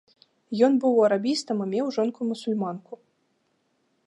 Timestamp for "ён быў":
0.67-0.95